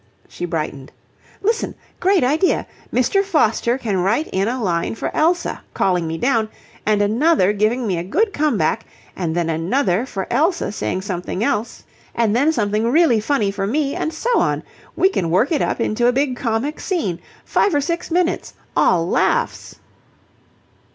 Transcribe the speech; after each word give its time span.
She 0.27 0.45
brightened. 0.45 0.91
"Listen! 1.43 1.75
Great 1.99 2.23
idea! 2.23 2.65
Mr. 2.91 3.23
Foster 3.23 3.77
can 3.77 3.97
write 3.97 4.25
in 4.29 4.47
a 4.47 4.59
line 4.59 4.95
for 4.95 5.15
Elsa, 5.15 5.61
calling 5.75 6.07
me 6.07 6.17
down, 6.17 6.49
and 6.87 7.03
another 7.03 7.53
giving 7.53 7.85
me 7.85 7.99
a 7.99 8.03
good 8.03 8.33
come 8.33 8.57
back, 8.57 8.87
and 9.15 9.35
then 9.35 9.47
another 9.47 10.07
for 10.07 10.25
Elsa 10.31 10.71
saying 10.71 11.03
something 11.03 11.43
else, 11.43 11.83
and 12.15 12.35
then 12.35 12.51
something 12.51 12.89
really 12.89 13.19
funny 13.19 13.51
for 13.51 13.67
me, 13.67 13.95
and 13.95 14.11
so 14.11 14.39
on. 14.39 14.63
We 14.95 15.07
can 15.07 15.29
work 15.29 15.51
it 15.51 15.61
up 15.61 15.79
into 15.79 16.07
a 16.07 16.11
big 16.11 16.35
comic 16.35 16.79
scene. 16.79 17.19
Five 17.45 17.75
or 17.75 17.79
six 17.81 18.09
minutes, 18.09 18.55
all 18.75 19.07
laughs." 19.07 19.75